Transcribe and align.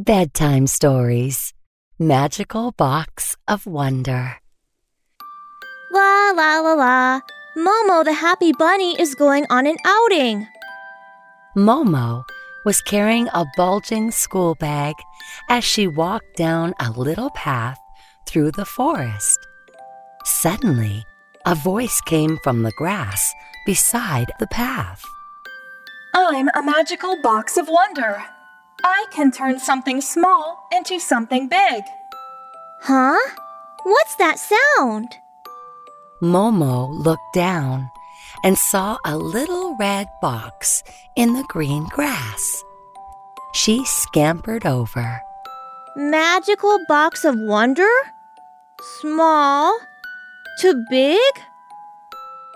Bedtime 0.00 0.66
Stories 0.66 1.52
Magical 1.98 2.72
Box 2.72 3.36
of 3.46 3.66
Wonder. 3.66 4.38
La 5.92 6.30
la 6.30 6.60
la 6.60 6.72
la. 6.72 7.20
Momo 7.54 8.02
the 8.02 8.14
happy 8.14 8.52
bunny 8.52 8.98
is 8.98 9.14
going 9.14 9.44
on 9.50 9.66
an 9.66 9.76
outing. 9.84 10.46
Momo 11.54 12.24
was 12.64 12.80
carrying 12.80 13.28
a 13.34 13.44
bulging 13.58 14.10
school 14.10 14.54
bag 14.54 14.94
as 15.50 15.64
she 15.64 15.86
walked 15.86 16.34
down 16.34 16.72
a 16.80 16.90
little 16.92 17.28
path 17.32 17.78
through 18.26 18.52
the 18.52 18.64
forest. 18.64 19.38
Suddenly, 20.24 21.04
a 21.44 21.54
voice 21.54 22.00
came 22.06 22.38
from 22.42 22.62
the 22.62 22.72
grass 22.78 23.34
beside 23.66 24.32
the 24.38 24.46
path. 24.46 25.04
I'm 26.14 26.48
a 26.54 26.62
magical 26.62 27.20
box 27.20 27.58
of 27.58 27.68
wonder. 27.68 28.24
I 28.84 29.06
can 29.10 29.30
turn 29.30 29.58
something 29.58 30.00
small 30.00 30.66
into 30.72 30.98
something 30.98 31.48
big. 31.48 31.84
Huh? 32.82 33.18
What's 33.84 34.16
that 34.16 34.38
sound? 34.38 35.16
Momo 36.22 36.88
looked 36.90 37.32
down 37.34 37.90
and 38.44 38.56
saw 38.56 38.98
a 39.04 39.16
little 39.16 39.76
red 39.76 40.08
box 40.20 40.82
in 41.16 41.32
the 41.34 41.44
green 41.48 41.86
grass. 41.90 42.62
She 43.52 43.84
scampered 43.84 44.66
over. 44.66 45.20
Magical 45.96 46.78
box 46.88 47.24
of 47.24 47.34
wonder? 47.38 47.90
Small 49.00 49.78
to 50.60 50.84
big? 50.88 51.32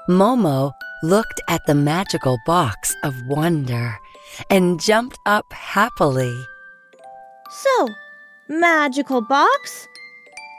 Momo 0.08 0.72
looked 1.02 1.40
at 1.48 1.64
the 1.66 1.74
magical 1.74 2.38
box 2.46 2.94
of 3.02 3.14
wonder 3.26 3.98
and 4.50 4.80
jumped 4.80 5.18
up 5.26 5.52
happily. 5.52 6.34
So, 7.50 7.88
magical 8.48 9.20
box? 9.20 9.88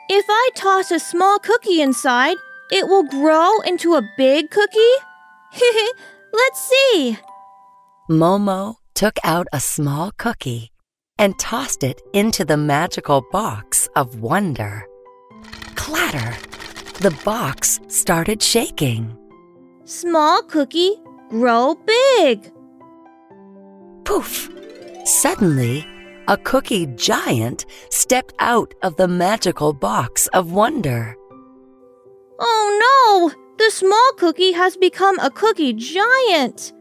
If 0.09 0.25
I 0.29 0.49
toss 0.55 0.91
a 0.91 0.99
small 0.99 1.39
cookie 1.39 1.81
inside, 1.81 2.37
it 2.71 2.87
will 2.87 3.03
grow 3.03 3.59
into 3.61 3.95
a 3.95 4.07
big 4.17 4.49
cookie? 4.49 4.95
Let's 6.33 6.61
see. 6.61 7.17
Momo 8.09 8.75
took 8.93 9.17
out 9.23 9.47
a 9.51 9.59
small 9.59 10.11
cookie 10.17 10.71
and 11.17 11.37
tossed 11.39 11.83
it 11.83 12.01
into 12.13 12.45
the 12.45 12.57
magical 12.57 13.23
box 13.31 13.87
of 13.95 14.19
wonder. 14.19 14.85
Clatter! 15.75 16.35
The 16.99 17.17
box 17.25 17.79
started 17.87 18.41
shaking. 18.41 19.17
Small 19.83 20.41
cookie, 20.43 20.95
grow 21.29 21.75
big. 21.85 22.51
Poof! 24.05 24.49
Suddenly, 25.03 25.85
a 26.27 26.37
cookie 26.37 26.87
giant 26.95 27.65
stepped 27.89 28.33
out 28.39 28.73
of 28.81 28.95
the 28.95 29.07
magical 29.07 29.73
box 29.73 30.27
of 30.27 30.51
wonder. 30.51 31.15
Oh 32.39 33.31
no! 33.35 33.41
The 33.57 33.71
small 33.71 34.11
cookie 34.17 34.51
has 34.53 34.77
become 34.77 35.19
a 35.19 35.29
cookie 35.29 35.73
giant. 35.73 36.73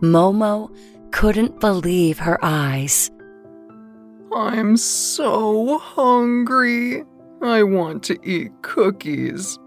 Momo 0.00 0.74
couldn't 1.12 1.60
believe 1.60 2.18
her 2.18 2.38
eyes. 2.42 3.10
I'm 4.34 4.76
so 4.76 5.78
hungry. 5.78 7.04
I 7.42 7.62
want 7.62 8.02
to 8.04 8.18
eat 8.22 8.50
cookies. 8.62 9.58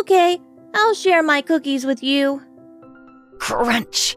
Okay, 0.00 0.38
I'll 0.74 0.94
share 0.94 1.22
my 1.22 1.40
cookies 1.40 1.86
with 1.86 2.02
you. 2.02 2.42
Crunch! 3.38 4.16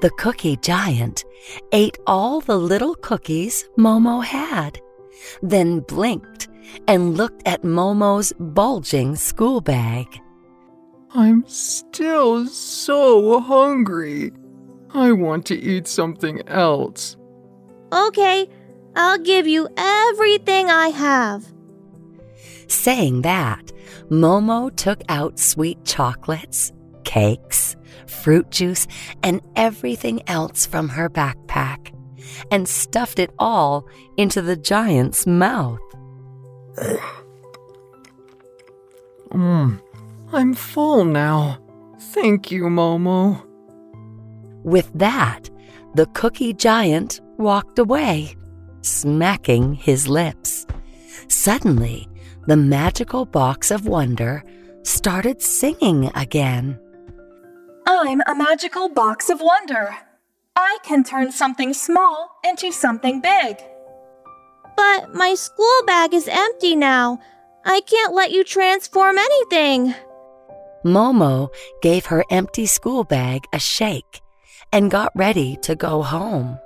The 0.00 0.10
cookie 0.10 0.56
giant 0.56 1.24
ate 1.72 1.98
all 2.06 2.40
the 2.40 2.56
little 2.56 2.94
cookies 2.94 3.68
Momo 3.76 4.22
had, 4.22 4.80
then 5.42 5.80
blinked 5.80 6.46
and 6.86 7.16
looked 7.16 7.42
at 7.46 7.62
Momo's 7.62 8.32
bulging 8.38 9.16
school 9.16 9.60
bag. 9.60 10.06
I'm 11.14 11.44
still 11.48 12.46
so 12.46 13.40
hungry. 13.40 14.30
I 14.94 15.10
want 15.12 15.46
to 15.46 15.58
eat 15.58 15.88
something 15.88 16.46
else. 16.46 17.16
Okay, 17.92 18.48
I'll 18.94 19.18
give 19.18 19.48
you 19.48 19.68
everything 19.76 20.70
I 20.70 20.88
have. 20.88 21.44
Saying 22.68 23.22
that, 23.22 23.72
Momo 24.10 24.74
took 24.76 25.02
out 25.08 25.38
sweet 25.38 25.84
chocolates, 25.84 26.72
cakes, 27.04 27.74
fruit 28.06 28.50
juice, 28.50 28.86
and 29.22 29.40
everything 29.56 30.22
else 30.28 30.66
from 30.66 30.88
her 30.90 31.08
backpack 31.08 31.92
and 32.50 32.68
stuffed 32.68 33.18
it 33.18 33.30
all 33.38 33.86
into 34.16 34.42
the 34.42 34.56
giant's 34.56 35.26
mouth. 35.26 35.80
Mmm, 39.30 39.80
I'm 40.32 40.54
full 40.54 41.04
now. 41.04 41.58
Thank 42.00 42.50
you, 42.50 42.64
Momo. 42.64 43.44
With 44.64 44.90
that, 44.94 45.50
the 45.94 46.06
cookie 46.06 46.54
giant 46.54 47.20
walked 47.36 47.78
away, 47.78 48.36
smacking 48.82 49.74
his 49.74 50.08
lips. 50.08 50.66
Suddenly, 51.28 52.08
the 52.46 52.56
magical 52.56 53.24
box 53.24 53.70
of 53.70 53.86
wonder 53.86 54.42
started 54.82 55.42
singing 55.42 56.10
again. 56.14 56.78
I'm 57.90 58.20
a 58.26 58.34
magical 58.34 58.90
box 58.90 59.30
of 59.30 59.40
wonder. 59.40 59.96
I 60.54 60.76
can 60.84 61.02
turn 61.04 61.32
something 61.32 61.72
small 61.72 62.38
into 62.44 62.70
something 62.70 63.22
big. 63.22 63.56
But 64.76 65.14
my 65.14 65.34
school 65.34 65.80
bag 65.86 66.12
is 66.12 66.28
empty 66.28 66.76
now. 66.76 67.18
I 67.64 67.80
can't 67.80 68.12
let 68.12 68.30
you 68.30 68.44
transform 68.44 69.16
anything. 69.16 69.94
Momo 70.84 71.48
gave 71.80 72.04
her 72.06 72.22
empty 72.30 72.66
school 72.66 73.04
bag 73.04 73.44
a 73.54 73.58
shake 73.58 74.20
and 74.70 74.90
got 74.90 75.10
ready 75.14 75.56
to 75.62 75.74
go 75.74 76.02
home. 76.02 76.58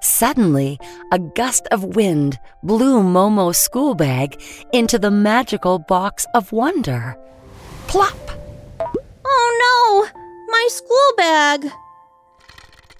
Suddenly, 0.00 0.78
a 1.12 1.18
gust 1.18 1.68
of 1.70 1.96
wind 1.96 2.38
blew 2.62 3.02
Momo's 3.02 3.58
school 3.58 3.94
bag 3.94 4.42
into 4.72 4.98
the 4.98 5.10
magical 5.10 5.78
box 5.78 6.26
of 6.34 6.50
wonder. 6.50 7.18
Plop! 7.88 8.16
Oh 9.24 10.08
no! 10.14 10.19
My 10.60 10.68
school 10.68 11.12
bag! 11.16 11.72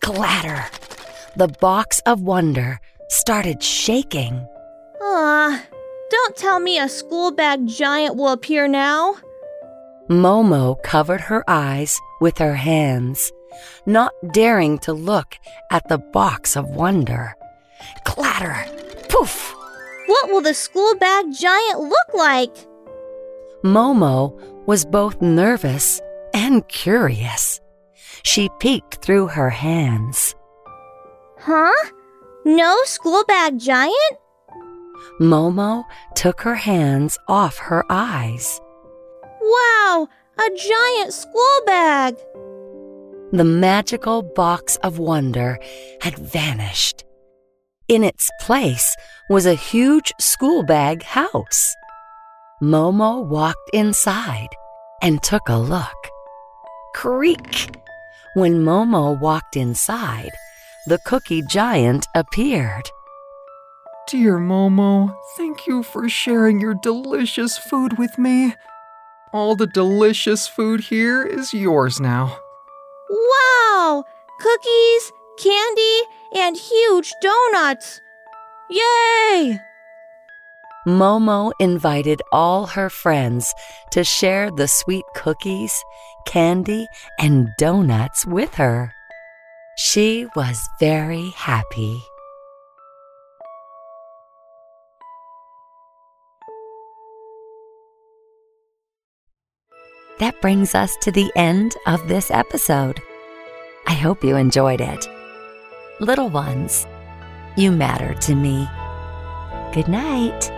Clatter! 0.00 0.64
The 1.36 1.48
box 1.60 2.00
of 2.06 2.22
wonder 2.22 2.80
started 3.08 3.62
shaking. 3.62 4.46
Ah, 5.02 5.62
don't 6.08 6.36
tell 6.36 6.58
me 6.58 6.78
a 6.78 6.88
school 6.88 7.30
bag 7.32 7.66
giant 7.66 8.16
will 8.16 8.30
appear 8.30 8.66
now. 8.66 9.16
Momo 10.08 10.82
covered 10.82 11.20
her 11.20 11.44
eyes 11.46 12.00
with 12.22 12.38
her 12.38 12.54
hands, 12.54 13.30
not 13.84 14.14
daring 14.32 14.78
to 14.78 14.94
look 14.94 15.36
at 15.70 15.86
the 15.90 15.98
box 15.98 16.56
of 16.56 16.64
wonder. 16.70 17.36
Clatter! 18.06 18.56
Poof! 19.10 19.54
What 20.06 20.30
will 20.30 20.40
the 20.40 20.54
school 20.54 20.94
bag 20.94 21.26
giant 21.38 21.80
look 21.80 22.14
like? 22.14 22.56
Momo 23.62 24.32
was 24.66 24.86
both 24.86 25.20
nervous 25.20 26.00
and 26.34 26.66
curious. 26.68 27.60
She 28.22 28.50
peeked 28.58 29.02
through 29.02 29.28
her 29.28 29.50
hands. 29.50 30.34
Huh? 31.38 31.90
No 32.44 32.76
school 32.84 33.24
bag 33.24 33.58
giant? 33.58 34.16
Momo 35.20 35.84
took 36.14 36.40
her 36.42 36.54
hands 36.54 37.18
off 37.28 37.58
her 37.58 37.84
eyes. 37.90 38.60
Wow, 39.40 40.08
a 40.38 40.50
giant 40.56 41.12
school 41.12 41.60
bag! 41.66 42.16
The 43.32 43.44
magical 43.44 44.22
box 44.22 44.76
of 44.76 44.98
wonder 44.98 45.58
had 46.00 46.18
vanished. 46.18 47.04
In 47.88 48.04
its 48.04 48.30
place 48.40 48.96
was 49.28 49.46
a 49.46 49.54
huge 49.54 50.12
school 50.18 50.62
bag 50.62 51.02
house. 51.02 51.74
Momo 52.62 53.26
walked 53.26 53.70
inside 53.72 54.48
and 55.02 55.22
took 55.22 55.48
a 55.48 55.56
look. 55.56 56.10
Creak! 56.94 57.76
When 58.34 58.62
Momo 58.64 59.18
walked 59.18 59.56
inside, 59.56 60.30
the 60.86 60.98
cookie 60.98 61.42
giant 61.42 62.06
appeared. 62.14 62.90
Dear 64.08 64.38
Momo, 64.38 65.14
thank 65.36 65.66
you 65.66 65.82
for 65.82 66.08
sharing 66.08 66.60
your 66.60 66.74
delicious 66.74 67.56
food 67.56 67.98
with 67.98 68.18
me. 68.18 68.54
All 69.32 69.54
the 69.54 69.66
delicious 69.68 70.48
food 70.48 70.80
here 70.80 71.22
is 71.22 71.54
yours 71.54 72.00
now. 72.00 72.36
Wow! 73.08 74.04
Cookies, 74.40 75.12
candy, 75.38 76.02
and 76.34 76.56
huge 76.56 77.12
donuts! 77.22 78.00
Yay! 78.68 79.60
Momo 80.86 81.52
invited 81.58 82.22
all 82.32 82.64
her 82.66 82.88
friends 82.88 83.52
to 83.90 84.02
share 84.02 84.50
the 84.50 84.66
sweet 84.66 85.04
cookies, 85.14 85.84
candy, 86.26 86.86
and 87.18 87.48
donuts 87.58 88.24
with 88.24 88.54
her. 88.54 88.94
She 89.76 90.26
was 90.34 90.66
very 90.78 91.30
happy. 91.30 92.02
That 100.18 100.40
brings 100.40 100.74
us 100.74 100.96
to 101.02 101.12
the 101.12 101.30
end 101.36 101.76
of 101.86 102.08
this 102.08 102.30
episode. 102.30 103.00
I 103.86 103.94
hope 103.94 104.24
you 104.24 104.36
enjoyed 104.36 104.80
it. 104.80 105.06
Little 106.00 106.30
ones, 106.30 106.86
you 107.56 107.70
matter 107.70 108.14
to 108.14 108.34
me. 108.34 108.66
Good 109.72 109.88
night 109.88 110.50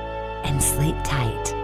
and 0.45 0.63
sleep 0.63 0.97
tight. 1.05 1.62